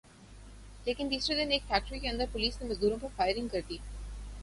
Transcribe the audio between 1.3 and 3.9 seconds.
دن ایک فیکٹری کے اندر پولیس نے مزدوروں پر فائرنگ کر دی